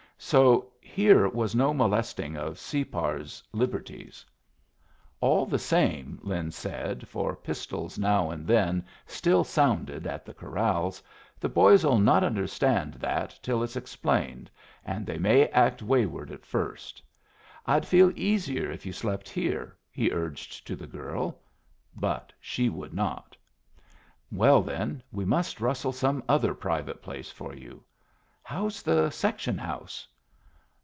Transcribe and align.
So 0.23 0.71
here 0.81 1.27
was 1.27 1.55
no 1.55 1.73
molesting 1.73 2.37
of 2.37 2.59
Separ's 2.59 3.41
liberties. 3.53 4.23
"All 5.19 5.47
the 5.47 5.57
same," 5.57 6.19
Lin 6.21 6.51
said, 6.51 7.07
for 7.07 7.35
pistols 7.35 7.97
now 7.97 8.29
and 8.29 8.45
then 8.45 8.85
still 9.07 9.43
sounded 9.43 10.05
at 10.05 10.23
the 10.23 10.33
corrals, 10.35 11.01
"the 11.39 11.49
boys'll 11.49 11.97
not 11.97 12.23
understand 12.23 12.93
that 12.95 13.37
till 13.41 13.63
it's 13.63 13.75
explained, 13.75 14.51
and 14.85 15.07
they 15.07 15.17
may 15.17 15.47
act 15.47 15.81
wayward 15.81 16.45
first. 16.45 17.01
I'd 17.65 17.85
feel 17.87 18.11
easier 18.15 18.69
if 18.69 18.85
you 18.85 18.93
slept 18.93 19.27
here," 19.27 19.75
he 19.89 20.11
urged 20.11 20.67
to 20.67 20.75
the 20.75 20.87
girl. 20.87 21.39
But 21.95 22.31
she 22.39 22.69
would 22.69 22.93
not. 22.93 23.35
"Well, 24.31 24.61
then, 24.61 25.01
we 25.11 25.25
must 25.25 25.59
rustle 25.59 25.91
some 25.91 26.23
other 26.29 26.53
private 26.53 27.01
place 27.01 27.31
for 27.31 27.55
you. 27.55 27.83
How's 28.43 28.83
the 28.83 29.09
section 29.09 29.57
house?" 29.57 30.07